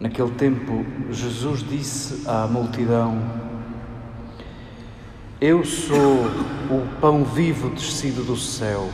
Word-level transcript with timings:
Naquele 0.00 0.30
tempo, 0.30 0.86
Jesus 1.10 1.62
disse 1.62 2.26
à 2.26 2.46
multidão: 2.46 3.18
Eu 5.38 5.62
sou 5.62 6.24
o 6.70 6.88
pão 6.98 7.22
vivo 7.22 7.68
descido 7.68 8.24
do 8.24 8.34
céu. 8.34 8.88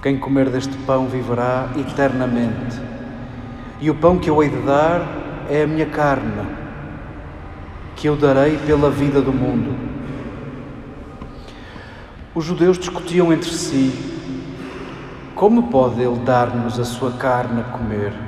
Quem 0.00 0.20
comer 0.20 0.48
deste 0.50 0.76
pão 0.86 1.08
viverá 1.08 1.68
eternamente. 1.76 2.80
E 3.80 3.90
o 3.90 3.96
pão 3.96 4.20
que 4.20 4.30
eu 4.30 4.40
hei 4.40 4.50
de 4.50 4.60
dar 4.62 5.02
é 5.50 5.64
a 5.64 5.66
minha 5.66 5.86
carne, 5.86 6.46
que 7.96 8.08
eu 8.08 8.14
darei 8.14 8.56
pela 8.58 8.88
vida 8.88 9.20
do 9.20 9.32
mundo. 9.32 9.76
Os 12.32 12.44
judeus 12.44 12.78
discutiam 12.78 13.32
entre 13.32 13.50
si: 13.50 13.92
Como 15.34 15.64
pode 15.64 16.00
ele 16.00 16.20
dar-nos 16.20 16.78
a 16.78 16.84
sua 16.84 17.10
carne 17.10 17.62
a 17.62 17.64
comer? 17.64 18.27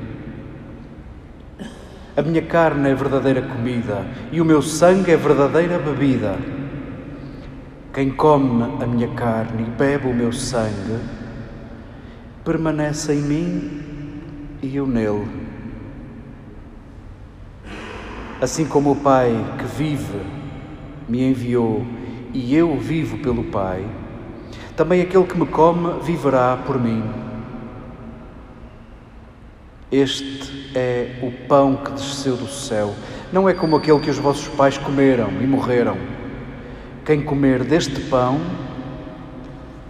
A 2.15 2.21
minha 2.21 2.41
carne 2.41 2.89
é 2.89 2.93
verdadeira 2.93 3.41
comida 3.41 4.05
e 4.33 4.41
o 4.41 4.45
meu 4.45 4.61
sangue 4.61 5.11
é 5.11 5.17
verdadeira 5.17 5.79
bebida. 5.79 6.37
Quem 7.93 8.09
come 8.09 8.63
a 8.83 8.85
minha 8.85 9.07
carne 9.09 9.63
e 9.63 9.71
bebe 9.71 10.07
o 10.07 10.13
meu 10.13 10.33
sangue, 10.33 10.99
permanece 12.43 13.13
em 13.13 13.21
mim 13.21 13.81
e 14.61 14.75
eu 14.75 14.85
nele. 14.85 15.25
Assim 18.41 18.65
como 18.65 18.91
o 18.91 18.95
Pai 18.97 19.31
que 19.57 19.65
vive 19.65 20.19
me 21.07 21.23
enviou 21.29 21.85
e 22.33 22.53
eu 22.53 22.77
vivo 22.77 23.19
pelo 23.19 23.45
Pai, 23.45 23.85
também 24.75 25.01
aquele 25.01 25.25
que 25.25 25.37
me 25.37 25.45
come 25.45 26.01
viverá 26.01 26.57
por 26.65 26.77
mim. 26.77 27.30
Este 29.91 30.71
é 30.73 31.19
o 31.21 31.31
pão 31.47 31.75
que 31.75 31.91
desceu 31.91 32.37
do 32.37 32.47
céu. 32.47 32.95
Não 33.33 33.49
é 33.49 33.53
como 33.53 33.75
aquele 33.75 33.99
que 33.99 34.09
os 34.09 34.17
vossos 34.17 34.47
pais 34.47 34.77
comeram 34.77 35.29
e 35.41 35.45
morreram. 35.45 35.97
Quem 37.05 37.21
comer 37.21 37.65
deste 37.65 37.99
pão 38.01 38.39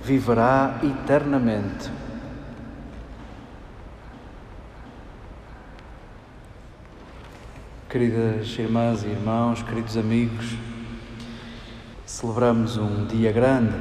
viverá 0.03 0.79
eternamente. 0.81 1.91
Queridas 7.87 8.57
irmãs 8.57 9.03
e 9.03 9.07
irmãos, 9.07 9.61
queridos 9.61 9.97
amigos, 9.97 10.55
celebramos 12.05 12.77
um 12.77 13.05
dia 13.05 13.31
grande, 13.31 13.75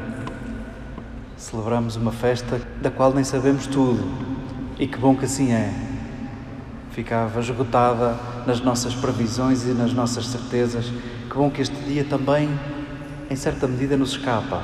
celebramos 1.37 1.97
uma 1.97 2.13
festa 2.13 2.61
da 2.83 2.91
qual 2.91 3.15
nem 3.15 3.25
sabemos 3.25 3.67
tudo, 3.69 4.05
e 4.79 4.87
que 4.87 4.99
bom 4.99 5.17
que 5.17 5.25
assim 5.25 5.53
é. 5.53 5.90
Ficava 6.93 7.41
esgotada 7.41 8.17
nas 8.47 8.61
nossas 8.61 8.95
previsões 8.95 9.65
e 9.65 9.73
nas 9.73 9.93
nossas 9.93 10.27
certezas. 10.27 10.87
Que 11.29 11.37
bom 11.37 11.51
que 11.51 11.63
este 11.63 11.77
dia 11.85 12.05
também, 12.05 12.49
em 13.31 13.37
certa 13.37 13.69
medida, 13.69 13.97
nos 13.97 14.11
escapa. 14.11 14.63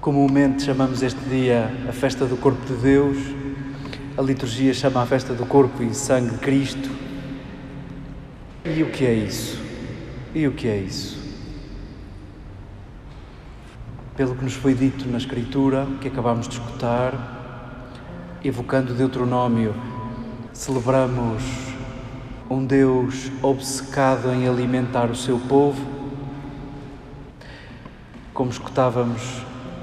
Comumente 0.00 0.64
chamamos 0.64 1.02
este 1.02 1.20
dia 1.30 1.72
a 1.88 1.92
festa 1.92 2.26
do 2.26 2.36
Corpo 2.36 2.62
de 2.66 2.74
Deus, 2.74 3.16
a 4.18 4.22
liturgia 4.22 4.74
chama 4.74 5.02
a 5.02 5.06
festa 5.06 5.32
do 5.32 5.46
Corpo 5.46 5.82
e 5.82 5.94
Sangue 5.94 6.32
de 6.32 6.38
Cristo. 6.38 6.90
E 8.64 8.82
o 8.82 8.90
que 8.90 9.06
é 9.06 9.14
isso? 9.14 9.58
E 10.34 10.46
o 10.46 10.52
que 10.52 10.68
é 10.68 10.76
isso? 10.76 11.18
Pelo 14.16 14.34
que 14.34 14.44
nos 14.44 14.54
foi 14.54 14.74
dito 14.74 15.08
na 15.08 15.18
Escritura, 15.18 15.86
que 16.00 16.08
acabamos 16.08 16.48
de 16.48 16.54
escutar, 16.54 17.12
evocando 18.44 18.92
Deuteronômio, 18.92 19.74
celebramos 20.54 21.42
um 22.48 22.64
Deus 22.64 23.30
obcecado 23.42 24.30
em 24.32 24.48
alimentar 24.48 25.10
o 25.10 25.16
seu 25.16 25.36
povo, 25.36 25.84
como 28.32 28.50
escutávamos 28.50 29.20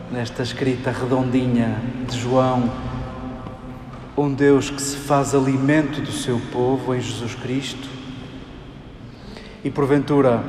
nesta 0.10 0.42
escrita 0.42 0.90
redondinha 0.90 1.78
de 2.10 2.18
João, 2.18 2.72
um 4.18 4.34
Deus 4.34 4.70
que 4.70 4.82
se 4.82 4.96
faz 4.96 5.36
alimento 5.36 6.00
do 6.00 6.12
seu 6.12 6.40
povo 6.54 6.96
em 6.96 7.02
Jesus 7.02 7.36
Cristo. 7.36 7.90
E 9.64 9.70
porventura 9.70 10.42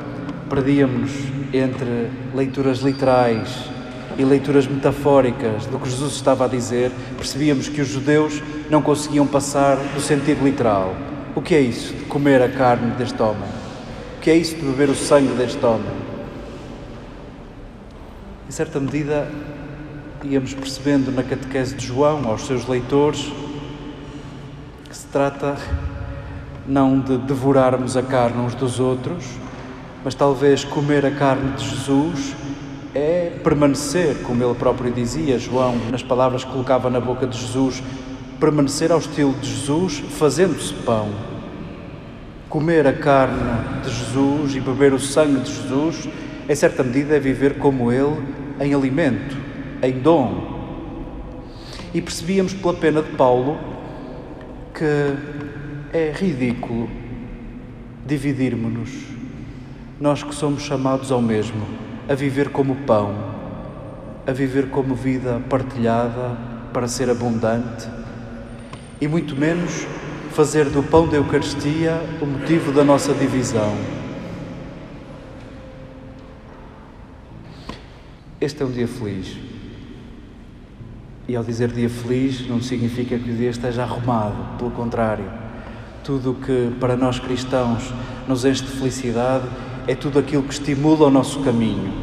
perdíamos 0.49 1.11
entre 1.53 2.09
leituras 2.33 2.79
literais 2.79 3.69
e 4.17 4.23
leituras 4.23 4.67
metafóricas 4.67 5.65
do 5.65 5.77
que 5.79 5.89
Jesus 5.89 6.13
estava 6.13 6.45
a 6.45 6.47
dizer, 6.47 6.91
percebíamos 7.17 7.67
que 7.67 7.81
os 7.81 7.89
judeus 7.89 8.41
não 8.73 8.81
conseguiam 8.81 9.27
passar 9.27 9.75
do 9.75 10.01
sentido 10.01 10.43
literal. 10.43 10.95
O 11.35 11.43
que 11.43 11.53
é 11.53 11.61
isso 11.61 11.93
de 11.93 12.05
comer 12.05 12.41
a 12.41 12.49
carne 12.49 12.89
deste 12.95 13.21
homem? 13.21 13.47
O 14.17 14.19
que 14.19 14.31
é 14.31 14.35
isso 14.35 14.55
de 14.55 14.63
beber 14.63 14.89
o 14.89 14.95
sangue 14.95 15.31
deste 15.35 15.63
homem? 15.63 15.91
Em 18.49 18.51
certa 18.51 18.79
medida, 18.79 19.29
íamos 20.23 20.55
percebendo 20.55 21.11
na 21.11 21.21
catequese 21.21 21.75
de 21.75 21.85
João, 21.85 22.27
aos 22.27 22.47
seus 22.47 22.67
leitores, 22.67 23.31
que 24.89 24.97
se 24.97 25.05
trata 25.05 25.55
não 26.67 26.99
de 26.99 27.19
devorarmos 27.19 27.95
a 27.95 28.01
carne 28.01 28.41
uns 28.41 28.55
dos 28.55 28.79
outros, 28.79 29.23
mas 30.03 30.15
talvez 30.15 30.65
comer 30.65 31.05
a 31.05 31.11
carne 31.11 31.51
de 31.51 31.69
Jesus 31.69 32.33
é 32.95 33.37
permanecer, 33.43 34.23
como 34.23 34.43
ele 34.43 34.55
próprio 34.55 34.91
dizia, 34.91 35.37
João, 35.37 35.75
nas 35.91 36.01
palavras 36.01 36.43
que 36.43 36.51
colocava 36.51 36.89
na 36.89 36.99
boca 36.99 37.27
de 37.27 37.37
Jesus, 37.37 37.83
permanecer 38.43 38.91
ao 38.91 38.99
estilo 38.99 39.31
de 39.35 39.49
Jesus, 39.49 39.99
fazendo-se 39.99 40.73
pão. 40.73 41.07
Comer 42.49 42.85
a 42.85 42.91
carne 42.91 43.39
de 43.81 43.89
Jesus 43.89 44.53
e 44.53 44.59
beber 44.59 44.91
o 44.91 44.99
sangue 44.99 45.39
de 45.39 45.49
Jesus, 45.49 46.09
em 46.49 46.53
certa 46.53 46.83
medida, 46.83 47.15
é 47.15 47.21
viver 47.21 47.57
como 47.57 47.89
ele 47.89 48.21
em 48.59 48.73
alimento, 48.73 49.37
em 49.81 49.93
dom. 49.93 50.59
E 51.93 52.01
percebíamos 52.01 52.53
pela 52.53 52.73
pena 52.73 53.01
de 53.01 53.11
Paulo 53.11 53.57
que 54.73 55.15
é 55.97 56.11
ridículo 56.13 56.89
dividirmos-nos, 58.05 58.91
nós 60.01 60.21
que 60.21 60.35
somos 60.35 60.63
chamados 60.63 61.13
ao 61.13 61.21
mesmo 61.21 61.65
a 62.09 62.13
viver 62.13 62.49
como 62.49 62.75
pão, 62.75 63.15
a 64.27 64.33
viver 64.33 64.69
como 64.69 64.95
vida 64.95 65.41
partilhada 65.49 66.37
para 66.73 66.89
ser 66.89 67.09
abundante 67.09 68.02
e 68.99 69.07
muito 69.07 69.35
menos 69.35 69.85
fazer 70.31 70.69
do 70.69 70.81
pão 70.81 71.07
da 71.07 71.17
Eucaristia 71.17 72.01
o 72.21 72.25
motivo 72.25 72.71
da 72.71 72.83
nossa 72.83 73.13
divisão. 73.13 73.75
Este 78.41 78.61
é 78.61 78.65
um 78.65 78.71
dia 78.71 78.87
feliz. 78.87 79.37
E 81.27 81.35
ao 81.35 81.43
dizer 81.43 81.71
dia 81.71 81.89
feliz, 81.89 82.45
não 82.47 82.61
significa 82.61 83.17
que 83.17 83.29
o 83.29 83.33
dia 83.33 83.49
esteja 83.49 83.83
arrumado, 83.83 84.57
pelo 84.57 84.71
contrário. 84.71 85.31
Tudo 86.03 86.31
o 86.31 86.35
que 86.35 86.75
para 86.79 86.97
nós 86.97 87.19
cristãos 87.19 87.93
nos 88.27 88.43
enche 88.43 88.61
de 88.63 88.71
felicidade 88.71 89.45
é 89.87 89.95
tudo 89.95 90.19
aquilo 90.19 90.43
que 90.43 90.53
estimula 90.53 91.07
o 91.07 91.09
nosso 91.09 91.39
caminho, 91.39 91.93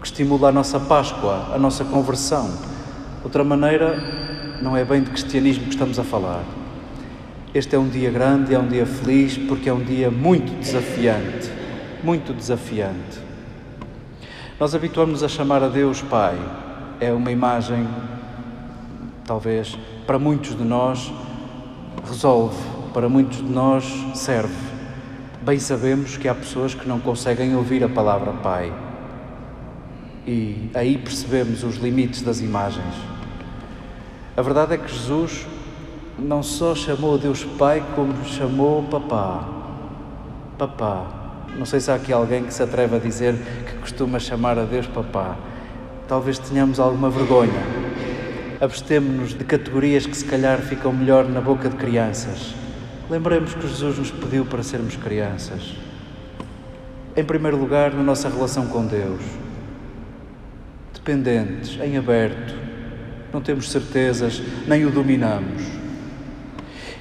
que 0.00 0.06
estimula 0.06 0.50
a 0.50 0.52
nossa 0.52 0.78
Páscoa, 0.78 1.50
a 1.54 1.58
nossa 1.58 1.84
conversão. 1.84 2.50
Outra 3.24 3.42
maneira, 3.42 4.21
não 4.62 4.76
é 4.76 4.84
bem 4.84 5.02
de 5.02 5.10
cristianismo 5.10 5.64
que 5.64 5.70
estamos 5.70 5.98
a 5.98 6.04
falar. 6.04 6.44
Este 7.52 7.74
é 7.74 7.78
um 7.78 7.88
dia 7.88 8.10
grande, 8.12 8.54
é 8.54 8.58
um 8.58 8.68
dia 8.68 8.86
feliz, 8.86 9.36
porque 9.36 9.68
é 9.68 9.72
um 9.72 9.82
dia 9.82 10.08
muito 10.08 10.56
desafiante. 10.60 11.50
Muito 12.02 12.32
desafiante. 12.32 13.18
Nós 14.60 14.72
habituamos 14.72 15.24
a 15.24 15.28
chamar 15.28 15.64
a 15.64 15.68
Deus 15.68 16.00
Pai. 16.02 16.38
É 17.00 17.12
uma 17.12 17.32
imagem, 17.32 17.88
talvez, 19.26 19.76
para 20.06 20.16
muitos 20.16 20.56
de 20.56 20.62
nós, 20.62 21.12
resolve, 22.06 22.56
para 22.94 23.08
muitos 23.08 23.38
de 23.38 23.52
nós, 23.52 23.84
serve. 24.14 24.54
Bem 25.42 25.58
sabemos 25.58 26.16
que 26.16 26.28
há 26.28 26.34
pessoas 26.34 26.72
que 26.72 26.86
não 26.86 27.00
conseguem 27.00 27.56
ouvir 27.56 27.82
a 27.82 27.88
palavra 27.88 28.32
Pai. 28.34 28.72
E 30.24 30.70
aí 30.72 30.96
percebemos 30.98 31.64
os 31.64 31.78
limites 31.78 32.22
das 32.22 32.40
imagens. 32.40 33.11
A 34.34 34.40
verdade 34.40 34.74
é 34.74 34.78
que 34.78 34.90
Jesus 34.90 35.46
não 36.18 36.42
só 36.42 36.74
chamou 36.74 37.18
Deus 37.18 37.44
Pai, 37.44 37.84
como 37.94 38.24
chamou 38.24 38.82
Papá. 38.84 39.46
Papá. 40.56 41.06
Não 41.58 41.66
sei 41.66 41.80
se 41.80 41.90
há 41.90 41.96
aqui 41.96 42.12
alguém 42.12 42.44
que 42.44 42.54
se 42.54 42.62
atreve 42.62 42.96
a 42.96 42.98
dizer 42.98 43.34
que 43.66 43.76
costuma 43.78 44.18
chamar 44.18 44.58
a 44.58 44.64
Deus 44.64 44.86
Papá. 44.86 45.36
Talvez 46.08 46.38
tenhamos 46.38 46.80
alguma 46.80 47.10
vergonha. 47.10 47.62
Abstemos-nos 48.58 49.34
de 49.34 49.44
categorias 49.44 50.06
que 50.06 50.16
se 50.16 50.24
calhar 50.24 50.58
ficam 50.60 50.92
melhor 50.92 51.28
na 51.28 51.40
boca 51.40 51.68
de 51.68 51.76
crianças. 51.76 52.54
Lembremos 53.10 53.52
que 53.52 53.68
Jesus 53.68 53.98
nos 53.98 54.10
pediu 54.10 54.46
para 54.46 54.62
sermos 54.62 54.96
crianças. 54.96 55.74
Em 57.14 57.24
primeiro 57.24 57.58
lugar, 57.58 57.92
na 57.92 58.02
nossa 58.02 58.30
relação 58.30 58.66
com 58.68 58.86
Deus. 58.86 59.20
Dependentes, 60.94 61.78
em 61.82 61.98
aberto. 61.98 62.61
Não 63.32 63.40
temos 63.40 63.70
certezas, 63.70 64.42
nem 64.66 64.84
o 64.84 64.90
dominamos. 64.90 65.62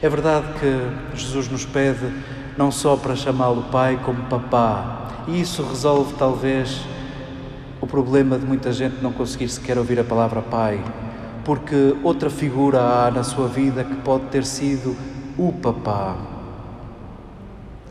É 0.02 0.10
verdade 0.10 0.48
que 0.60 1.18
Jesus 1.18 1.50
nos 1.50 1.66
pede 1.66 2.12
não 2.58 2.72
só 2.72 2.96
para 2.96 3.16
chamá-lo 3.16 3.64
Pai, 3.72 4.00
como 4.04 4.24
Papá. 4.24 5.26
E 5.28 5.42
isso 5.42 5.62
resolve, 5.64 6.16
talvez, 6.18 6.82
o 7.80 7.88
problema 7.88 8.38
de 8.38 8.46
muita 8.46 8.72
gente 8.72 9.02
não 9.02 9.12
conseguir 9.12 9.50
sequer 9.50 9.78
ouvir 9.78 10.00
a 10.00 10.04
palavra 10.04 10.42
Pai, 10.42 10.84
porque 11.44 11.96
outra 12.04 12.30
figura 12.30 12.80
há 12.80 13.12
na 13.12 13.24
sua 13.24 13.48
vida 13.48 13.84
que 13.84 13.96
pode 13.96 14.26
ter 14.26 14.46
sido 14.46 14.96
o 15.38 15.52
papá, 15.52 16.18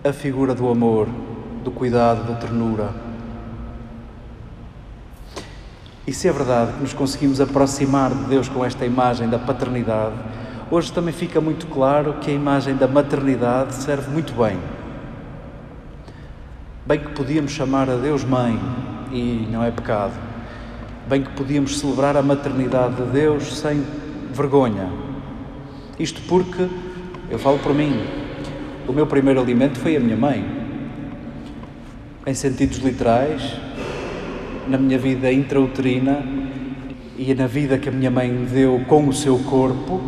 a 0.05 0.13
figura 0.13 0.55
do 0.55 0.69
amor, 0.69 1.09
do 1.65 1.71
cuidado, 1.71 2.27
da 2.27 2.35
ternura. 2.35 3.10
E 6.11 6.12
se 6.12 6.27
é 6.27 6.33
verdade 6.33 6.73
que 6.73 6.81
nos 6.81 6.93
conseguimos 6.93 7.41
aproximar 7.41 8.12
de 8.12 8.25
Deus 8.25 8.49
com 8.49 8.65
esta 8.65 8.85
imagem 8.85 9.29
da 9.29 9.39
paternidade, 9.39 10.17
hoje 10.69 10.93
também 10.93 11.15
fica 11.15 11.41
muito 11.41 11.69
claro 11.69 12.15
que 12.15 12.33
a 12.33 12.35
imagem 12.35 12.75
da 12.75 12.89
maternidade 12.89 13.77
serve 13.77 14.11
muito 14.11 14.33
bem. 14.33 14.59
Bem 16.85 16.99
que 16.99 17.11
podíamos 17.11 17.53
chamar 17.53 17.89
a 17.89 17.95
Deus 17.95 18.25
mãe, 18.25 18.59
e 19.12 19.47
não 19.53 19.62
é 19.62 19.71
pecado. 19.71 20.15
Bem 21.09 21.23
que 21.23 21.31
podíamos 21.31 21.79
celebrar 21.79 22.17
a 22.17 22.23
maternidade 22.23 22.97
de 22.97 23.05
Deus 23.12 23.61
sem 23.61 23.87
vergonha. 24.33 24.91
Isto 25.97 26.21
porque 26.23 26.69
eu 27.31 27.39
falo 27.39 27.61
por 27.61 27.73
mim. 27.73 28.05
O 28.89 28.93
meu 28.93 29.07
primeiro 29.07 29.41
alimento 29.41 29.79
foi 29.79 29.97
a 29.97 30.01
minha 30.01 30.17
mãe. 30.17 30.45
Em 32.27 32.35
sentidos 32.35 32.79
literais, 32.79 33.70
na 34.71 34.79
minha 34.79 34.97
vida 34.97 35.33
intrauterina 35.33 36.25
e 37.19 37.35
na 37.35 37.49
vida 37.49 37.77
que 37.77 37.89
a 37.89 37.93
minha 37.93 38.11
mãe 38.11 38.31
me 38.31 38.47
deu 38.47 38.81
com 38.87 39.09
o 39.09 39.13
seu 39.13 39.37
corpo, 39.41 40.01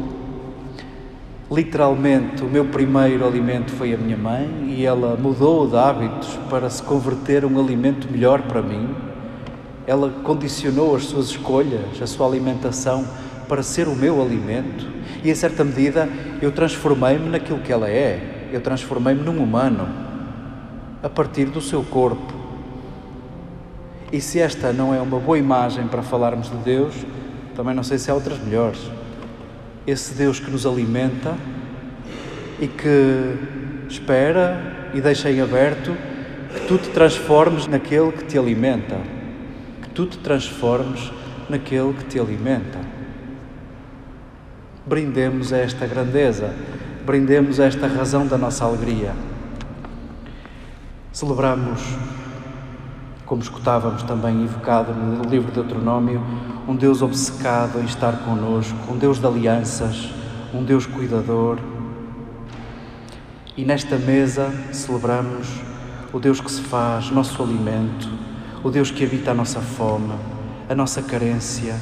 literalmente 1.51 2.45
o 2.45 2.47
meu 2.47 2.67
primeiro 2.67 3.27
alimento 3.27 3.73
foi 3.73 3.93
a 3.93 3.97
minha 3.97 4.17
mãe 4.17 4.49
e 4.69 4.87
ela 4.87 5.17
mudou 5.17 5.67
de 5.67 5.77
hábitos 5.77 6.39
para 6.49 6.71
se 6.71 6.81
converter 6.81 7.45
um 7.45 7.61
alimento 7.61 8.07
melhor 8.09 8.43
para 8.43 8.63
mim. 8.63 8.89
Ela 9.85 10.11
condicionou 10.23 10.95
as 10.95 11.07
suas 11.07 11.27
escolhas, 11.27 12.01
a 12.01 12.07
sua 12.07 12.29
alimentação 12.29 13.05
para 13.49 13.65
ser 13.65 13.89
o 13.89 13.97
meu 13.97 14.23
alimento 14.23 14.87
e, 15.25 15.31
em 15.31 15.35
certa 15.35 15.65
medida, 15.65 16.09
eu 16.41 16.53
transformei-me 16.53 17.29
naquilo 17.29 17.59
que 17.59 17.73
ela 17.73 17.91
é. 17.91 18.49
Eu 18.53 18.61
transformei-me 18.61 19.23
num 19.23 19.43
humano 19.43 19.89
a 21.03 21.09
partir 21.09 21.47
do 21.47 21.61
seu 21.61 21.83
corpo. 21.83 22.42
E 24.13 24.21
se 24.21 24.39
esta 24.39 24.73
não 24.73 24.95
é 24.95 25.01
uma 25.01 25.19
boa 25.19 25.39
imagem 25.39 25.89
para 25.89 26.03
falarmos 26.03 26.51
de 26.51 26.57
Deus, 26.59 26.95
também 27.57 27.75
não 27.75 27.83
sei 27.83 27.99
se 27.99 28.11
há 28.11 28.15
outras 28.15 28.39
melhores. 28.39 28.79
Esse 29.87 30.15
Deus 30.15 30.39
que 30.39 30.51
nos 30.51 30.67
alimenta 30.67 31.35
e 32.61 32.69
que 32.69 33.37
espera 33.89 34.91
e 34.95 35.01
deixa 35.01 35.31
em 35.31 35.41
aberto 35.41 35.97
que 36.55 36.69
tu 36.69 36.77
te 36.77 36.91
transformes 36.91 37.67
naquele 37.67 38.13
que 38.13 38.25
te 38.25 38.39
alimenta. 38.39 38.99
Que 39.81 39.89
tu 39.89 40.07
te 40.07 40.19
transformes 40.19 41.11
naquele 41.49 41.95
que 41.95 42.05
te 42.05 42.21
alimenta 42.21 42.93
brindemos 44.85 45.53
a 45.53 45.59
esta 45.59 45.87
grandeza, 45.87 46.55
brindemos 47.07 47.61
a 47.61 47.65
esta 47.65 47.87
razão 47.87 48.27
da 48.27 48.37
nossa 48.37 48.65
alegria. 48.65 49.15
Celebramos, 51.13 51.81
como 53.33 53.43
escutávamos 53.43 54.03
também 54.03 54.43
invocado 54.43 54.93
no 54.93 55.25
livro 55.25 55.49
de 55.49 55.55
Deuteronômio, 55.55 56.23
um 56.69 56.77
Deus 56.77 57.01
obcecado 57.01 57.81
em 57.81 57.85
estar 57.87 58.13
conosco, 58.27 58.77
um 58.93 58.99
Deus 58.99 59.19
de 59.19 59.27
alianças, 59.27 60.11
um 60.53 60.63
Deus 60.63 60.85
cuidador. 60.85 61.59
E 63.57 63.65
nesta 63.65 63.97
mesa 63.97 64.53
celebramos 64.71 65.49
o 66.13 66.21
Deus 66.21 66.43
que 66.43 66.51
se 66.51 66.61
faz 66.61 67.11
nosso 67.11 67.43
alimento, 67.43 68.07
o 68.63 68.69
Deus 68.71 68.91
que 68.91 69.03
habita 69.03 69.31
a 69.31 69.35
nossa 69.35 69.61
fome, 69.61 70.13
a 70.69 70.75
nossa 70.75 71.01
carência 71.01 71.75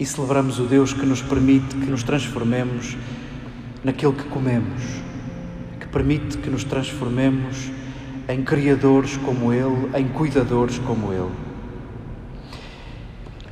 e 0.00 0.04
celebramos 0.04 0.58
o 0.58 0.64
Deus 0.64 0.92
que 0.92 1.06
nos 1.06 1.22
permite 1.22 1.76
que 1.76 1.86
nos 1.86 2.02
transformemos 2.02 2.96
naquele 3.84 4.14
que 4.14 4.24
comemos, 4.24 4.82
que 5.78 5.86
permite 5.86 6.38
que 6.38 6.50
nos 6.50 6.64
transformemos 6.64 7.70
em 8.28 8.42
criadores 8.42 9.16
como 9.18 9.52
Ele, 9.52 9.90
em 9.94 10.08
cuidadores 10.08 10.78
como 10.78 11.12
Ele. 11.12 11.30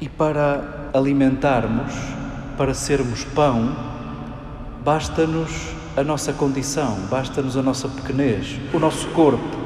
E 0.00 0.08
para 0.08 0.90
alimentarmos, 0.94 1.92
para 2.56 2.74
sermos 2.74 3.24
pão, 3.24 3.76
basta-nos 4.84 5.72
a 5.96 6.02
nossa 6.02 6.32
condição, 6.32 6.96
basta-nos 7.10 7.56
a 7.56 7.62
nossa 7.62 7.88
pequenez, 7.88 8.58
o 8.72 8.78
nosso 8.78 9.08
corpo, 9.08 9.58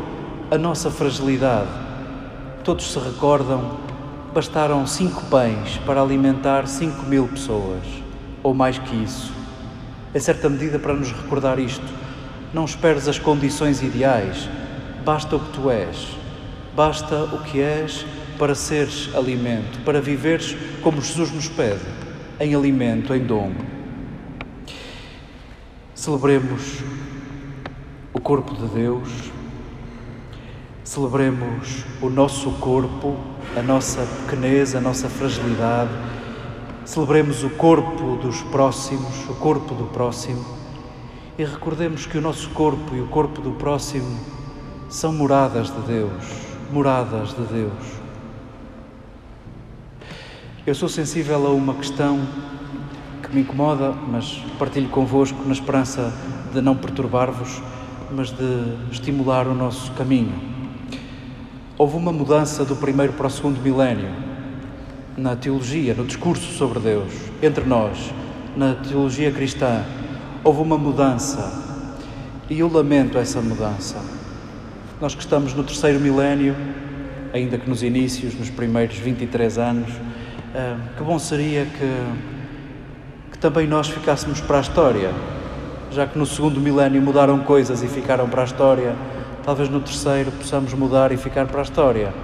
a 0.51 0.59
nossa 0.59 0.91
fragilidade. 0.91 1.69
Todos 2.65 2.93
se 2.93 2.99
recordam 2.99 3.85
bastaram 4.35 4.85
cinco 4.85 5.23
pães 5.27 5.79
para 5.87 6.03
alimentar 6.03 6.67
cinco 6.67 7.07
mil 7.07 7.29
pessoas, 7.29 7.85
ou 8.43 8.53
mais 8.53 8.77
que 8.77 8.97
isso. 8.97 9.33
Em 10.13 10.19
certa 10.19 10.49
medida, 10.49 10.77
para 10.77 10.93
nos 10.93 11.13
recordar 11.13 11.61
isto, 11.61 11.87
não 12.53 12.65
esperes 12.65 13.07
as 13.07 13.17
condições 13.17 13.81
ideais, 13.81 14.49
basta 15.05 15.37
o 15.37 15.41
que 15.41 15.53
tu 15.53 15.71
és, 15.71 16.17
basta 16.75 17.25
o 17.25 17.43
que 17.43 17.61
és 17.61 18.07
para 18.39 18.55
seres 18.55 19.11
alimento, 19.15 19.81
para 19.85 20.01
viveres 20.01 20.57
como 20.83 21.01
Jesus 21.01 21.31
nos 21.31 21.49
pede, 21.49 21.85
em 22.41 22.55
alimento, 22.55 23.15
em 23.15 23.25
dom. 23.25 23.53
Celebremos 25.95 26.83
o 28.13 28.21
corpo 28.21 28.55
de 28.55 28.67
Deus, 28.75 29.09
celebremos 30.83 31.85
o 32.01 32.09
nosso 32.09 32.51
corpo, 32.53 33.17
a 33.57 33.63
nossa 33.63 34.07
pequenez, 34.23 34.75
a 34.75 34.81
nossa 34.81 35.09
fragilidade, 35.09 35.93
celebremos 36.85 37.45
o 37.45 37.51
corpo 37.51 38.17
dos 38.17 38.43
próximos, 38.45 39.29
o 39.29 39.35
corpo 39.35 39.75
do 39.75 39.85
próximo. 39.85 40.45
E 41.37 41.45
recordemos 41.45 42.07
que 42.07 42.17
o 42.17 42.21
nosso 42.21 42.49
corpo 42.51 42.95
e 42.95 43.01
o 43.01 43.09
corpo 43.09 43.41
do 43.41 43.53
próximo 43.53 44.34
são 44.95 45.13
moradas 45.13 45.75
de 45.75 45.81
Deus, 45.89 46.13
moradas 46.71 47.31
de 47.31 47.43
Deus. 47.53 47.73
Eu 50.65 50.73
sou 50.73 50.89
sensível 50.89 51.49
a 51.49 51.51
uma 51.51 51.75
questão 51.75 52.21
que 53.21 53.35
me 53.35 53.41
incomoda, 53.41 53.91
mas 53.91 54.41
partilho 54.57 54.89
convosco 54.89 55.37
na 55.47 55.53
esperança 55.53 56.15
de 56.53 56.61
não 56.61 56.77
perturbar-vos, 56.77 57.61
mas 58.13 58.31
de 58.31 58.93
estimular 58.93 59.49
o 59.49 59.55
nosso 59.55 59.91
caminho. 59.95 60.33
Houve 61.77 61.97
uma 61.97 62.13
mudança 62.13 62.65
do 62.65 62.77
primeiro 62.77 63.15
para 63.15 63.27
o 63.27 63.31
segundo 63.31 63.61
milénio 63.61 64.15
na 65.17 65.35
teologia, 65.35 65.93
no 65.93 66.05
discurso 66.05 66.53
sobre 66.53 66.79
Deus, 66.79 67.13
entre 67.43 67.65
nós, 67.65 68.15
na 68.57 68.75
teologia 68.75 69.33
cristã. 69.33 69.85
Houve 70.45 70.63
uma 70.63 70.79
mudança 70.79 71.53
e 72.49 72.61
eu 72.61 72.71
lamento 72.73 73.19
essa 73.19 73.41
mudança. 73.41 74.14
Nós 75.01 75.13
que 75.13 75.23
estamos 75.23 75.53
no 75.55 75.65
terceiro 75.65 75.99
milénio, 75.99 76.55
ainda 77.33 77.59
que 77.59 77.69
nos 77.69 77.83
inícios, 77.83 78.33
nos 78.35 78.49
primeiros 78.49 78.97
23 78.97 79.59
anos, 79.59 79.91
eh, 80.55 80.77
que 80.97 81.03
bom 81.03 81.19
seria 81.19 81.67
que, 81.67 83.33
que 83.33 83.39
também 83.39 83.67
nós 83.67 83.89
ficássemos 83.89 84.41
para 84.41 84.59
a 84.59 84.61
história, 84.61 85.11
já 85.91 86.07
que 86.07 86.17
no 86.17 86.25
segundo 86.25 86.61
milénio 86.61 87.03
mudaram 87.03 87.41
coisas 87.41 87.83
e 87.83 87.89
ficaram 87.89 88.29
para 88.29 88.43
a 88.43 88.45
história, 88.45 88.95
talvez 89.45 89.69
no 89.69 89.81
terceiro 89.81 90.31
possamos 90.31 90.73
mudar 90.75 91.11
e 91.11 91.17
ficar 91.17 91.47
para 91.49 91.59
a 91.59 91.65
história. 91.65 92.15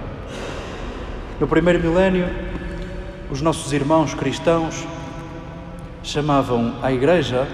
No 1.41 1.47
primeiro 1.47 1.81
milénio, 1.81 2.29
os 3.29 3.41
nossos 3.41 3.73
irmãos 3.73 4.13
cristãos 4.13 4.87
chamavam 6.03 6.75
a 6.81 6.89
Igreja, 6.89 7.45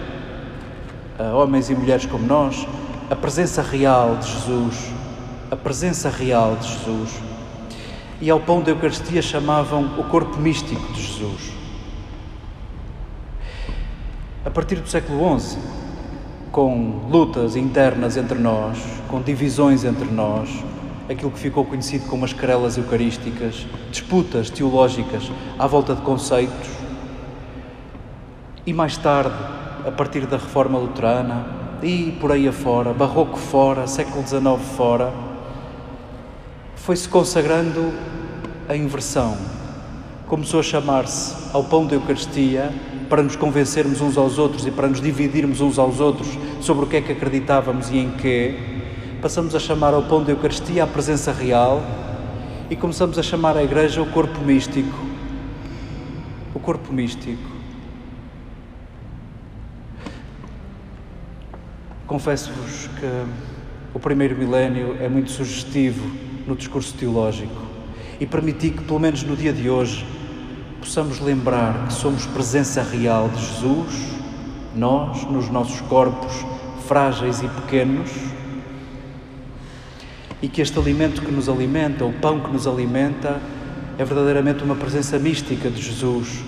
a 1.18 1.36
homens 1.36 1.72
e 1.72 1.76
mulheres 1.76 2.06
como 2.06 2.26
nós, 2.28 2.68
a 3.10 3.16
presença 3.16 3.64
real 3.64 4.16
de 4.18 4.28
Jesus, 4.28 4.97
a 5.50 5.56
presença 5.56 6.10
real 6.10 6.56
de 6.56 6.68
Jesus. 6.68 7.22
E 8.20 8.30
ao 8.30 8.40
pão 8.40 8.62
da 8.62 8.72
Eucaristia 8.72 9.22
chamavam 9.22 9.98
o 9.98 10.04
corpo 10.06 10.38
místico 10.38 10.92
de 10.92 11.02
Jesus. 11.02 11.54
A 14.44 14.50
partir 14.50 14.78
do 14.78 14.90
século 14.90 15.40
XI, 15.40 15.58
com 16.52 17.08
lutas 17.10 17.56
internas 17.56 18.18
entre 18.18 18.40
nós, 18.40 18.78
com 19.08 19.22
divisões 19.22 19.84
entre 19.84 20.10
nós, 20.10 20.50
aquilo 21.10 21.32
que 21.32 21.40
ficou 21.40 21.64
conhecido 21.64 22.08
como 22.08 22.26
as 22.26 22.34
querelas 22.34 22.78
eucarísticas, 22.78 23.66
disputas 23.92 24.50
teológicas 24.50 25.32
à 25.58 25.68
volta 25.68 25.96
de 25.96 26.02
conceitos, 26.02 26.70
e 28.66 28.74
mais 28.74 28.98
tarde, 28.98 29.36
a 29.86 29.92
partir 29.92 30.26
da 30.26 30.36
Reforma 30.36 30.78
Luterana 30.78 31.46
e 31.82 32.12
por 32.20 32.32
aí 32.32 32.48
afora, 32.48 32.92
Barroco 32.92 33.38
fora, 33.38 33.88
século 33.88 34.28
XIX 34.28 34.62
fora, 34.76 35.27
foi-se 36.88 37.10
consagrando 37.10 37.92
a 38.70 38.74
inversão. 38.74 39.38
Começou 40.26 40.62
a 40.62 40.64
chamar-se 40.64 41.36
ao 41.52 41.62
pão 41.66 41.86
da 41.86 41.96
Eucaristia 41.96 42.74
para 43.10 43.22
nos 43.22 43.36
convencermos 43.36 44.00
uns 44.00 44.18
aos 44.18 44.38
outros 44.38 44.66
e 44.66 44.72
para 44.72 44.88
nos 44.88 45.02
dividirmos 45.02 45.60
uns 45.60 45.78
aos 45.78 46.00
outros 46.00 46.30
sobre 46.62 46.86
o 46.86 46.88
que 46.88 46.96
é 46.96 47.02
que 47.02 47.12
acreditávamos 47.12 47.90
e 47.90 47.98
em 47.98 48.12
quê. 48.12 48.56
Passamos 49.22 49.54
a 49.54 49.60
chamar 49.60 49.94
ao 49.94 50.04
pão 50.04 50.24
da 50.24 50.32
Eucaristia 50.32 50.86
a 50.86 50.88
presença 50.88 51.34
real 51.34 51.84
e 52.70 52.76
começamos 52.78 53.20
a 53.20 53.22
chamar 53.22 53.58
a 53.58 53.64
Igreja 53.66 54.02
o 54.02 54.10
corpo 54.10 54.40
místico. 54.40 54.98
O 56.56 56.60
corpo 56.62 56.94
místico. 56.94 57.50
Confesso-vos 62.08 62.88
que 62.98 63.26
o 63.94 64.00
primeiro 64.00 64.38
milénio 64.38 64.96
é 65.02 65.10
muito 65.10 65.32
sugestivo 65.32 66.27
no 66.48 66.56
discurso 66.56 66.94
teológico 66.94 67.62
e 68.20 68.26
permiti 68.26 68.72
que, 68.72 68.84
pelo 68.84 69.00
menos 69.00 69.24
no 69.24 69.36
dia 69.36 69.54
de 69.54 69.70
hoje, 69.70 70.06
possamos 70.80 71.20
lembrar 71.20 71.88
que 71.88 71.94
somos 71.94 72.26
presença 72.26 72.82
real 72.82 73.30
de 73.30 73.40
Jesus, 73.46 73.94
nós, 74.76 75.24
nos 75.26 75.50
nossos 75.50 75.82
corpos 75.82 76.34
frágeis 76.88 77.42
e 77.42 77.48
pequenos, 77.48 78.10
e 80.42 80.48
que 80.48 80.62
este 80.62 80.78
alimento 80.80 81.22
que 81.22 81.32
nos 81.32 81.50
alimenta, 81.50 82.06
o 82.06 82.14
pão 82.14 82.40
que 82.40 82.52
nos 82.52 82.66
alimenta, 82.66 83.42
é 83.98 84.06
verdadeiramente 84.06 84.64
uma 84.64 84.76
presença 84.76 85.20
mística 85.20 85.70
de 85.70 85.82
Jesus, 85.82 86.44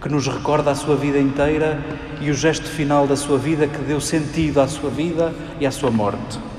que 0.00 0.08
nos 0.08 0.26
recorda 0.26 0.72
a 0.72 0.74
sua 0.74 0.96
vida 0.96 1.18
inteira 1.18 1.80
e 2.20 2.30
o 2.30 2.34
gesto 2.34 2.68
final 2.68 3.06
da 3.06 3.16
sua 3.16 3.38
vida 3.38 3.68
que 3.68 3.78
deu 3.78 4.00
sentido 4.00 4.60
à 4.60 4.66
sua 4.66 4.90
vida 4.90 5.32
e 5.60 5.66
à 5.66 5.70
sua 5.70 5.90
morte. 5.90 6.51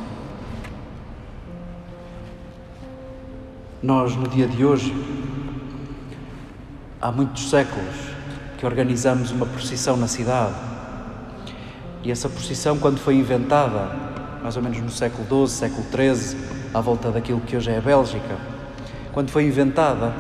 Nós, 3.84 4.16
no 4.16 4.30
dia 4.30 4.48
de 4.48 4.64
hoje, 4.64 4.96
há 7.02 7.12
muitos 7.12 7.50
séculos 7.50 7.94
que 8.58 8.66
organizamos 8.66 9.30
uma 9.32 9.46
procissão 9.46 9.98
na 9.98 10.08
cidade. 10.08 10.54
E 12.02 12.10
essa 12.10 12.30
procissão, 12.30 12.80
quando 12.80 12.98
foi 12.98 13.16
inventada, 13.16 13.92
mais 14.42 14.56
ou 14.56 14.64
menos 14.64 14.80
no 14.80 14.90
século 14.90 15.28
XII, 15.28 15.68
século 15.68 15.84
XIII, 15.92 16.40
à 16.74 16.80
volta 16.80 17.12
daquilo 17.12 17.42
que 17.42 17.58
hoje 17.58 17.72
é 17.72 17.78
a 17.78 17.82
Bélgica, 17.82 18.38
quando 19.12 19.32
foi 19.32 19.44
inventada, 19.44 20.14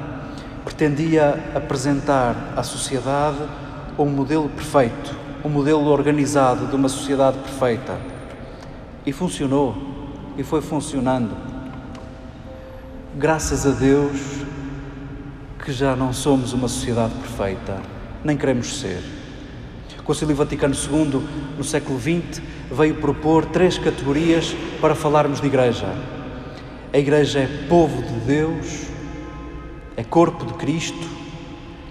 pretendia 0.66 1.42
apresentar 1.56 2.36
à 2.58 2.64
sociedade 2.64 3.40
um 3.98 4.08
modelo 4.08 4.50
perfeito, 4.50 5.16
um 5.42 5.48
modelo 5.48 5.86
organizado 5.86 6.68
de 6.68 6.76
uma 6.76 6.90
sociedade 6.90 7.38
perfeita. 7.38 7.98
E 9.06 9.14
funcionou, 9.14 9.74
e 10.38 10.44
foi 10.44 10.62
funcionando. 10.62 11.53
Graças 13.16 13.64
a 13.68 13.70
Deus 13.70 14.20
que 15.64 15.72
já 15.72 15.96
não 15.96 16.12
somos 16.12 16.52
uma 16.52 16.68
sociedade 16.68 17.14
perfeita, 17.14 17.80
nem 18.24 18.36
queremos 18.36 18.80
ser. 18.80 19.04
O 20.00 20.02
Concílio 20.02 20.36
Vaticano 20.36 20.74
II, 20.74 21.22
no 21.56 21.64
século 21.64 22.00
XX, 22.00 22.42
veio 22.72 22.96
propor 22.96 23.46
três 23.46 23.78
categorias 23.78 24.56
para 24.82 24.96
falarmos 24.96 25.40
de 25.40 25.46
Igreja. 25.46 25.94
A 26.92 26.98
Igreja 26.98 27.42
é 27.42 27.68
povo 27.70 28.02
de 28.02 28.20
Deus, 28.26 28.88
é 29.96 30.04
corpo 30.04 30.48
de 30.48 30.54
Cristo 30.56 31.08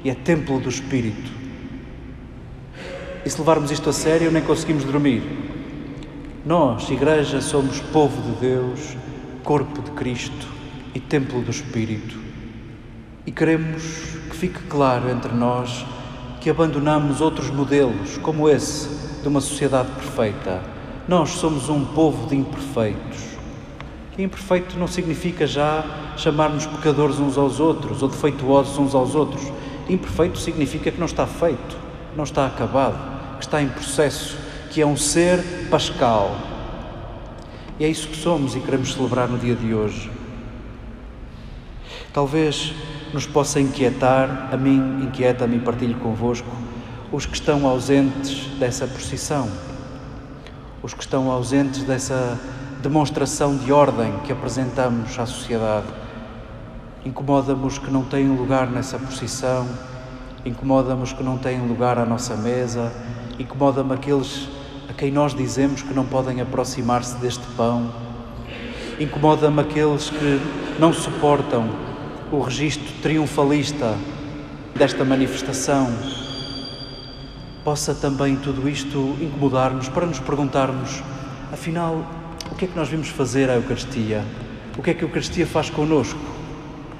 e 0.02 0.10
é 0.10 0.16
templo 0.16 0.58
do 0.58 0.68
Espírito. 0.68 1.30
E 3.24 3.30
se 3.30 3.38
levarmos 3.38 3.70
isto 3.70 3.88
a 3.88 3.92
sério, 3.92 4.32
nem 4.32 4.42
conseguimos 4.42 4.82
dormir. 4.82 5.22
Nós, 6.44 6.90
Igreja, 6.90 7.40
somos 7.40 7.80
povo 7.80 8.20
de 8.20 8.40
Deus, 8.40 8.96
corpo 9.44 9.80
de 9.82 9.92
Cristo 9.92 10.51
e 10.94 11.00
templo 11.00 11.40
do 11.40 11.50
Espírito. 11.50 12.18
E 13.26 13.30
queremos 13.30 13.82
que 14.28 14.36
fique 14.36 14.60
claro 14.68 15.08
entre 15.08 15.32
nós 15.32 15.86
que 16.40 16.50
abandonamos 16.50 17.20
outros 17.20 17.50
modelos, 17.50 18.18
como 18.18 18.48
esse 18.48 18.88
de 19.22 19.28
uma 19.28 19.40
sociedade 19.40 19.90
perfeita. 19.92 20.60
Nós 21.06 21.30
somos 21.30 21.68
um 21.68 21.84
povo 21.84 22.26
de 22.28 22.36
imperfeitos. 22.36 23.22
E 24.18 24.22
imperfeito 24.22 24.76
não 24.76 24.88
significa 24.88 25.46
já 25.46 25.84
chamarmos 26.16 26.66
pecadores 26.66 27.18
uns 27.18 27.38
aos 27.38 27.60
outros 27.60 28.02
ou 28.02 28.08
defeituosos 28.08 28.76
uns 28.76 28.94
aos 28.94 29.14
outros. 29.14 29.52
Imperfeito 29.88 30.38
significa 30.38 30.90
que 30.90 30.98
não 30.98 31.06
está 31.06 31.26
feito, 31.26 31.76
não 32.16 32.24
está 32.24 32.46
acabado, 32.46 33.38
que 33.38 33.44
está 33.44 33.62
em 33.62 33.68
processo, 33.68 34.36
que 34.70 34.82
é 34.82 34.86
um 34.86 34.96
ser 34.96 35.68
pascal. 35.70 36.36
E 37.78 37.84
é 37.84 37.88
isso 37.88 38.08
que 38.08 38.16
somos 38.16 38.54
e 38.54 38.60
queremos 38.60 38.92
celebrar 38.92 39.28
no 39.28 39.38
dia 39.38 39.54
de 39.54 39.72
hoje. 39.72 40.21
Talvez 42.12 42.74
nos 43.14 43.26
possa 43.26 43.58
inquietar, 43.58 44.50
a 44.52 44.56
mim 44.56 45.02
inquieta-me 45.02 45.56
e 45.56 45.60
partilho 45.60 45.98
convosco, 45.98 46.48
os 47.10 47.24
que 47.24 47.34
estão 47.34 47.66
ausentes 47.66 48.48
dessa 48.58 48.86
procissão, 48.86 49.48
os 50.82 50.92
que 50.92 51.00
estão 51.00 51.30
ausentes 51.30 51.84
dessa 51.84 52.38
demonstração 52.82 53.56
de 53.56 53.72
ordem 53.72 54.12
que 54.24 54.32
apresentamos 54.32 55.18
à 55.18 55.24
sociedade. 55.24 55.86
Incomoda-me 57.02 57.66
os 57.66 57.78
que 57.78 57.90
não 57.90 58.04
têm 58.04 58.28
lugar 58.28 58.66
nessa 58.70 58.98
procissão, 58.98 59.66
incomoda-me 60.44 61.02
os 61.02 61.14
que 61.14 61.22
não 61.22 61.38
têm 61.38 61.66
lugar 61.66 61.98
à 61.98 62.04
nossa 62.04 62.36
mesa, 62.36 62.92
incomoda-me 63.38 63.94
aqueles 63.94 64.50
a 64.86 64.92
quem 64.92 65.10
nós 65.10 65.34
dizemos 65.34 65.80
que 65.80 65.94
não 65.94 66.04
podem 66.04 66.42
aproximar-se 66.42 67.16
deste 67.16 67.46
pão, 67.56 67.90
incomoda-me 69.00 69.62
aqueles 69.62 70.10
que 70.10 70.40
não 70.78 70.92
suportam 70.92 71.91
o 72.32 72.40
registro 72.40 72.90
triunfalista 73.02 73.94
desta 74.74 75.04
manifestação. 75.04 75.92
Possa 77.62 77.94
também 77.94 78.36
tudo 78.36 78.66
isto 78.66 79.14
incomodar-nos 79.20 79.90
para 79.90 80.06
nos 80.06 80.18
perguntarmos, 80.18 81.02
afinal, 81.52 82.06
o 82.50 82.54
que 82.54 82.64
é 82.64 82.68
que 82.68 82.76
nós 82.76 82.88
vimos 82.88 83.08
fazer 83.08 83.50
à 83.50 83.54
Eucaristia? 83.56 84.24
O 84.78 84.82
que 84.82 84.90
é 84.90 84.94
que 84.94 85.04
a 85.04 85.06
Eucaristia 85.06 85.46
faz 85.46 85.68
connosco? 85.68 86.18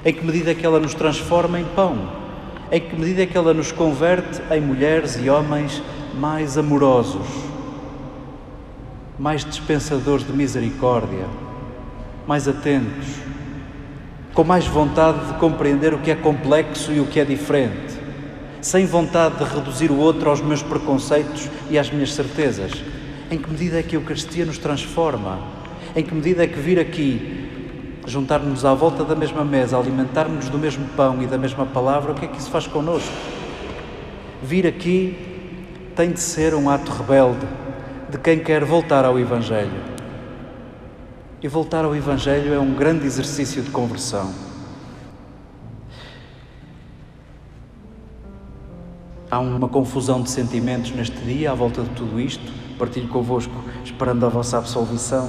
Em 0.05 0.13
que 0.13 0.23
medida 0.25 0.51
é 0.51 0.55
que 0.55 0.67
ela 0.67 0.79
nos 0.79 0.93
transforma 0.93 1.59
em 1.59 1.65
pão? 1.65 1.97
Em 2.71 2.81
que 2.81 2.95
medida 2.95 3.23
é 3.23 3.27
que 3.27 3.37
ela 3.37 3.55
nos 3.55 3.73
converte 3.73 4.43
em 4.51 4.61
mulheres 4.61 5.19
e 5.19 5.31
homens 5.31 5.83
mais 6.15 6.59
amorosos, 6.59 7.27
mais 9.19 9.47
dispensadores 9.47 10.27
de 10.27 10.33
misericórdia, 10.35 11.25
mais 12.27 12.47
atentos, 12.47 13.32
com 14.35 14.45
mais 14.45 14.67
vontade 14.67 15.27
de 15.27 15.35
compreender 15.35 15.93
o 15.93 15.99
que 15.99 16.11
é 16.11 16.15
complexo 16.15 16.93
e 16.93 17.01
o 17.01 17.07
que 17.07 17.21
é 17.21 17.25
diferente, 17.25 18.01
sem 18.61 18.87
vontade 18.87 19.37
de 19.37 19.45
reduzir 19.45 19.91
o 19.91 19.99
outro 19.99 20.31
aos 20.31 20.41
meus 20.41 20.63
preconceitos 20.63 21.49
e 21.69 21.79
às 21.79 21.91
minhas 21.91 22.15
certezas? 22.15 22.73
Em 23.31 23.39
que 23.39 23.51
medida 23.51 23.79
é 23.79 23.83
que 23.83 23.95
a 23.95 23.99
Eucaristia 23.99 24.45
nos 24.47 24.59
transforma? 24.59 25.39
Em 25.95 26.03
que 26.03 26.15
medida 26.15 26.45
é 26.45 26.47
que 26.47 26.59
vir 26.59 26.79
aqui 26.79 27.51
juntar-nos 28.07 28.65
à 28.65 28.75
volta 28.75 29.05
da 29.05 29.15
mesma 29.15 29.45
mesa, 29.45 29.79
alimentar-nos 29.79 30.49
do 30.49 30.59
mesmo 30.59 30.87
pão 30.97 31.23
e 31.23 31.27
da 31.27 31.39
mesma 31.39 31.67
palavra, 31.67 32.13
o 32.13 32.15
que 32.15 32.25
é 32.25 32.29
que 32.29 32.39
isso 32.39 32.51
faz 32.51 32.67
connosco? 32.67 33.13
Vir 34.43 34.67
aqui 34.67 35.17
tem 35.95 36.11
de 36.11 36.21
ser 36.21 36.55
um 36.55 36.69
ato 36.71 36.91
rebelde 36.91 37.47
de 38.09 38.19
quem 38.19 38.39
quer 38.39 38.65
voltar 38.65 39.05
ao 39.05 39.19
Evangelho. 39.19 39.92
E 41.43 41.49
voltar 41.49 41.85
ao 41.85 41.97
Evangelho 41.97 42.55
é 42.55 42.59
um 42.61 42.73
grande 42.73 43.05
exercício 43.05 43.63
de 43.63 43.71
conversão. 43.71 44.33
Há 49.29 49.41
uma 49.41 49.69
confusão 49.69 50.23
de 50.23 50.31
sentimentos 50.31 50.93
neste 50.93 51.17
dia 51.23 51.51
à 51.51 51.55
volta 51.55 51.83
de 51.83 51.91
tudo 51.91 52.21
isto. 52.21 52.53
Partilho 52.79 53.09
convosco, 53.09 53.53
esperando 53.85 54.25
a 54.25 54.29
vossa 54.29 54.57
absolvição. 54.59 55.29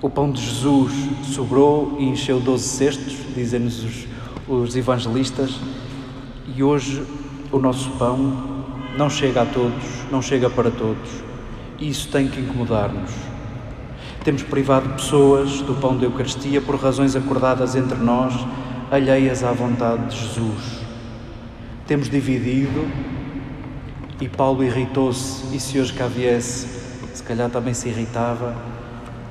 O 0.00 0.08
pão 0.08 0.30
de 0.30 0.40
Jesus 0.40 0.92
sobrou 1.34 1.96
e 1.98 2.04
encheu 2.04 2.38
doze 2.38 2.68
cestos, 2.68 3.16
dizem-nos 3.34 3.82
os, 3.82 4.06
os 4.46 4.76
evangelistas, 4.76 5.58
e 6.54 6.62
hoje 6.62 7.04
o 7.50 7.58
nosso 7.58 7.90
pão 7.92 8.70
não 8.96 9.10
chega 9.10 9.42
a 9.42 9.46
todos, 9.46 9.82
não 10.12 10.22
chega 10.22 10.48
para 10.48 10.70
todos, 10.70 11.10
isso 11.80 12.08
tem 12.08 12.28
que 12.28 12.40
incomodar-nos. 12.40 13.35
Temos 14.26 14.42
privado 14.42 14.88
pessoas 14.88 15.60
do 15.60 15.74
pão 15.74 15.96
da 15.96 16.04
Eucaristia 16.04 16.60
por 16.60 16.74
razões 16.74 17.14
acordadas 17.14 17.76
entre 17.76 17.96
nós, 17.96 18.34
alheias 18.90 19.44
à 19.44 19.52
vontade 19.52 20.08
de 20.08 20.18
Jesus. 20.18 20.80
Temos 21.86 22.10
dividido, 22.10 22.90
e 24.20 24.28
Paulo 24.28 24.64
irritou-se, 24.64 25.54
e 25.54 25.60
se 25.60 25.78
hoje 25.78 25.92
cá 25.92 26.08
viesse, 26.08 26.66
se 27.14 27.22
calhar 27.22 27.48
também 27.48 27.72
se 27.72 27.88
irritava 27.88 28.56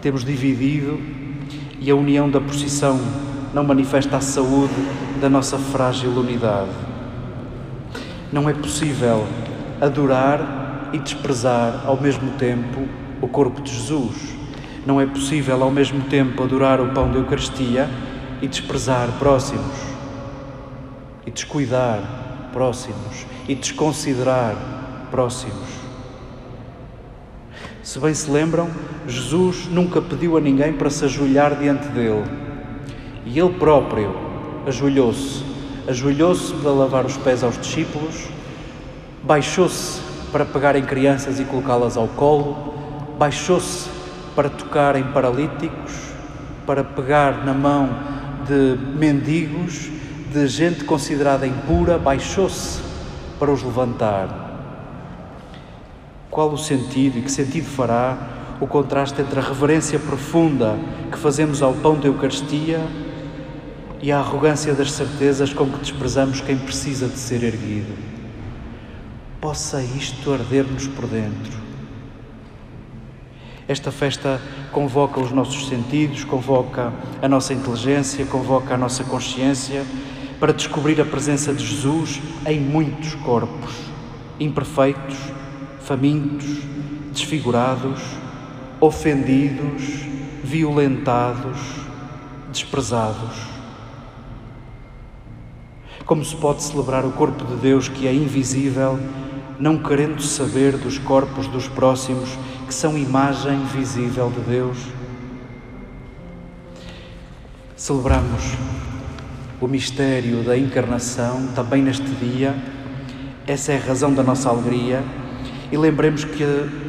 temos 0.06 0.24
dividido 0.24 1.00
e 1.80 1.90
a 1.90 1.96
união 1.96 2.30
da 2.30 2.40
procissão 2.40 3.02
não 3.52 3.64
manifesta 3.64 4.18
a 4.18 4.22
saúde 4.22 4.72
da 5.20 5.28
nossa 5.28 5.58
frágil 5.58 6.12
unidade. 6.12 6.70
Não 8.32 8.48
é 8.48 8.54
possível 8.54 9.26
adorar 9.82 10.92
e 10.94 11.00
desprezar 11.00 11.86
ao 11.88 12.00
mesmo 12.00 12.30
tempo 12.38 12.88
o 13.20 13.28
corpo 13.28 13.60
de 13.62 13.74
Jesus. 13.74 14.45
Não 14.86 15.02
é 15.02 15.06
possível 15.06 15.64
ao 15.64 15.72
mesmo 15.72 16.04
tempo 16.04 16.44
adorar 16.44 16.80
o 16.80 16.92
pão 16.94 17.10
da 17.12 17.18
Eucaristia 17.18 17.90
e 18.42 18.48
desprezar 18.48 19.10
próximos, 19.18 19.76
e 21.26 21.32
descuidar 21.32 22.50
próximos, 22.54 23.26
e 23.48 23.56
desconsiderar 23.56 24.56
próximos. 25.10 25.70
Se 27.82 28.00
bem 28.00 28.14
se 28.14 28.30
lembram, 28.30 28.70
Jesus 29.08 29.68
nunca 29.68 30.02
pediu 30.02 30.38
a 30.38 30.42
ninguém 30.42 30.74
para 30.74 30.90
se 30.90 31.06
ajoelhar 31.06 31.56
diante 31.56 31.88
dele. 31.88 32.24
E 33.26 33.40
ele 33.40 33.54
próprio 33.54 34.16
ajoelhou-se. 34.68 35.44
Ajoelhou-se 35.88 36.54
para 36.56 36.72
lavar 36.72 37.06
os 37.06 37.16
pés 37.18 37.44
aos 37.44 37.58
discípulos, 37.58 38.28
baixou-se 39.24 40.02
para 40.32 40.44
pegar 40.44 40.76
em 40.76 40.84
crianças 40.84 41.40
e 41.40 41.46
colocá-las 41.46 41.96
ao 41.96 42.08
colo, 42.08 42.74
baixou-se 43.18 43.95
para 44.36 44.50
tocar 44.50 44.96
em 44.96 45.04
paralíticos, 45.04 45.94
para 46.66 46.84
pegar 46.84 47.46
na 47.46 47.54
mão 47.54 47.90
de 48.46 48.78
mendigos, 48.98 49.90
de 50.32 50.48
gente 50.48 50.84
considerada 50.84 51.48
impura, 51.48 51.98
baixou-se 51.98 52.82
para 53.40 53.52
os 53.52 53.64
levantar. 53.64 54.44
Qual 56.30 56.52
o 56.52 56.58
sentido 56.58 57.18
e 57.18 57.22
que 57.22 57.32
sentido 57.32 57.66
fará 57.66 58.18
o 58.60 58.68
contraste 58.68 59.22
entre 59.22 59.40
a 59.40 59.44
reverência 59.44 59.98
profunda 60.00 60.78
que 61.12 61.18
fazemos 61.18 61.62
ao 61.62 61.74
pão 61.74 61.98
da 61.98 62.08
Eucaristia 62.08 62.80
e 64.02 64.12
a 64.12 64.20
arrogância 64.20 64.74
das 64.74 64.92
certezas 64.92 65.54
com 65.54 65.66
que 65.66 65.80
desprezamos 65.80 66.42
quem 66.42 66.58
precisa 66.58 67.08
de 67.08 67.18
ser 67.18 67.44
erguido? 67.44 67.94
Possa 69.40 69.82
isto 69.82 70.34
arder-nos 70.34 70.88
por 70.88 71.08
dentro. 71.08 71.65
Esta 73.68 73.92
festa 73.92 74.40
convoca 74.72 75.20
os 75.20 75.32
nossos 75.32 75.68
sentidos, 75.68 76.24
convoca 76.24 76.94
a 77.20 77.28
nossa 77.28 77.52
inteligência, 77.52 78.24
convoca 78.26 78.76
a 78.76 78.78
nossa 78.78 79.04
consciência 79.04 79.84
para 80.40 80.54
descobrir 80.54 81.02
a 81.02 81.06
presença 81.06 81.52
de 81.52 81.66
Jesus 81.66 82.22
em 82.46 82.60
muitos 82.60 83.16
corpos, 83.16 83.74
imperfeitos, 84.40 85.18
famintos, 85.80 86.46
desfigurados, 87.12 88.02
ofendidos, 88.80 89.84
violentados, 90.44 91.58
desprezados. 92.52 93.36
Como 96.06 96.24
se 96.24 96.36
pode 96.36 96.62
celebrar 96.62 97.04
o 97.04 97.12
corpo 97.14 97.44
de 97.46 97.56
Deus 97.56 97.90
que 97.90 98.08
é 98.08 98.14
invisível, 98.14 99.00
não 99.60 99.78
querendo 99.78 100.22
saber 100.22 100.78
dos 100.78 100.98
corpos 100.98 101.48
dos 101.48 101.68
próximos 101.68 102.38
que 102.68 102.74
são 102.74 102.98
imagem 102.98 103.64
visível 103.66 104.30
de 104.30 104.42
Deus? 104.42 104.78
Celebramos 107.76 108.54
o 109.62 109.68
mistério 109.68 110.44
da 110.44 110.58
encarnação 110.58 111.48
também 111.56 111.82
neste 111.82 112.10
dia. 112.10 112.56
Essa 113.48 113.74
é 113.74 113.78
a 113.78 113.86
razão 113.86 114.14
da 114.14 114.24
nossa 114.24 114.50
alegria 114.50 115.04
e 115.72 115.78
lembremos 115.78 116.24
que 116.24 116.44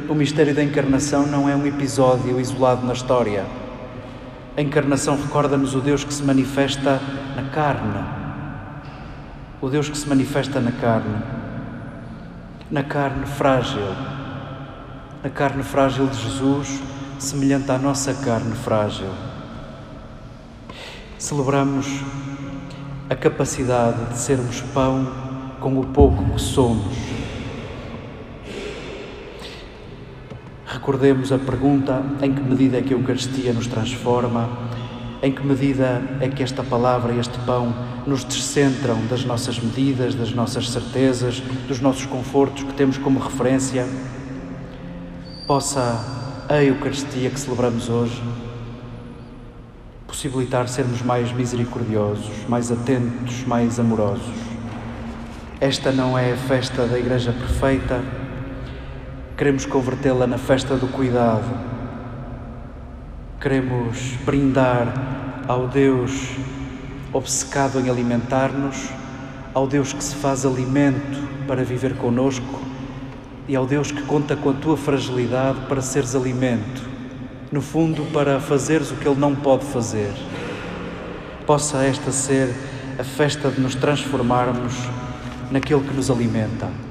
o 0.09 0.15
mistério 0.15 0.53
da 0.53 0.63
encarnação 0.63 1.25
não 1.25 1.49
é 1.49 1.55
um 1.55 1.65
episódio 1.65 2.39
isolado 2.39 2.85
na 2.85 2.93
história. 2.93 3.45
A 4.55 4.61
encarnação 4.61 5.15
recorda-nos 5.15 5.75
o 5.75 5.79
Deus 5.79 6.03
que 6.03 6.13
se 6.13 6.23
manifesta 6.23 6.99
na 7.35 7.43
carne. 7.49 8.03
O 9.61 9.69
Deus 9.69 9.89
que 9.89 9.97
se 9.97 10.07
manifesta 10.07 10.59
na 10.59 10.71
carne. 10.71 11.15
Na 12.69 12.83
carne 12.83 13.25
frágil. 13.25 13.87
Na 15.23 15.29
carne 15.29 15.63
frágil 15.63 16.07
de 16.07 16.21
Jesus, 16.21 16.81
semelhante 17.19 17.71
à 17.71 17.77
nossa 17.77 18.13
carne 18.13 18.55
frágil. 18.55 19.09
Celebramos 21.17 21.87
a 23.09 23.15
capacidade 23.15 24.05
de 24.05 24.17
sermos 24.17 24.61
pão 24.73 25.07
com 25.59 25.79
o 25.79 25.85
pouco 25.87 26.23
que 26.33 26.41
somos 26.41 27.17
Recordemos 30.87 31.33
a 31.33 31.37
pergunta: 31.37 32.01
em 32.21 32.33
que 32.33 32.41
medida 32.41 32.77
é 32.77 32.81
que 32.81 32.93
a 32.93 32.97
Eucaristia 32.97 33.51
nos 33.51 33.67
transforma? 33.67 34.47
Em 35.21 35.31
que 35.31 35.45
medida 35.45 36.01
é 36.21 36.27
que 36.27 36.43
esta 36.43 36.63
palavra 36.63 37.13
e 37.13 37.19
este 37.19 37.37
pão 37.39 37.73
nos 38.05 38.23
descentram 38.23 39.05
das 39.07 39.25
nossas 39.25 39.59
medidas, 39.59 40.15
das 40.15 40.31
nossas 40.31 40.69
certezas, 40.69 41.39
dos 41.67 41.79
nossos 41.79 42.05
confortos 42.05 42.63
que 42.63 42.73
temos 42.73 42.97
como 42.97 43.19
referência? 43.19 43.87
Possa 45.47 46.45
a 46.47 46.63
Eucaristia 46.63 47.29
que 47.29 47.39
celebramos 47.39 47.89
hoje 47.89 48.21
possibilitar 50.05 50.67
sermos 50.67 51.01
mais 51.01 51.31
misericordiosos, 51.31 52.47
mais 52.47 52.71
atentos, 52.71 53.43
mais 53.45 53.79
amorosos. 53.79 54.33
Esta 55.59 55.91
não 55.91 56.17
é 56.17 56.33
a 56.33 56.37
festa 56.37 56.85
da 56.85 56.97
Igreja 56.97 57.33
perfeita 57.33 58.01
Queremos 59.37 59.67
convertê-la 59.67 60.25
na 60.25 60.39
festa 60.39 60.75
do 60.75 60.87
cuidado. 60.87 61.76
Queremos 63.39 64.13
brindar 64.25 64.91
ao 65.47 65.67
Deus 65.67 66.11
obcecado 67.13 67.79
em 67.79 67.87
alimentar-nos, 67.87 68.89
ao 69.53 69.67
Deus 69.67 69.93
que 69.93 70.03
se 70.03 70.15
faz 70.15 70.43
alimento 70.43 71.45
para 71.47 71.63
viver 71.63 71.95
conosco 71.97 72.59
e 73.47 73.55
ao 73.55 73.67
Deus 73.67 73.91
que 73.91 74.01
conta 74.01 74.35
com 74.35 74.49
a 74.49 74.53
tua 74.53 74.75
fragilidade 74.75 75.59
para 75.69 75.83
seres 75.83 76.15
alimento, 76.15 76.81
no 77.51 77.61
fundo, 77.61 78.11
para 78.11 78.39
fazeres 78.39 78.89
o 78.89 78.95
que 78.95 79.07
Ele 79.07 79.19
não 79.19 79.35
pode 79.35 79.65
fazer. 79.65 80.11
Possa 81.45 81.83
esta 81.83 82.11
ser 82.11 82.51
a 82.97 83.03
festa 83.03 83.51
de 83.51 83.61
nos 83.61 83.75
transformarmos 83.75 84.73
naquele 85.51 85.81
que 85.81 85.93
nos 85.93 86.09
alimenta. 86.09 86.86